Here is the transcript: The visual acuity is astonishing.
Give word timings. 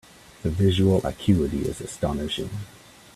The 0.41 0.49
visual 0.49 1.05
acuity 1.05 1.59
is 1.61 1.79
astonishing. 1.79 2.49